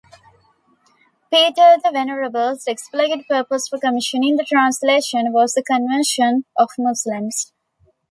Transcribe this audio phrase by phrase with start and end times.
[1.31, 7.53] Peter the Venerable's explicit purpose for commissioning the translation was the conversion of Muslims.